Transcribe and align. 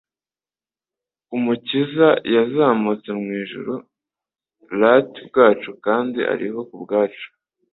Umukiza 1.35 2.07
yazamutse 2.35 3.09
mu 3.19 3.29
ijuru 3.41 3.73
lat 4.79 5.09
bwacu 5.27 5.69
kandi 5.85 6.19
ariho 6.33 6.59
ku 6.69 6.75
bwacu. 6.83 7.27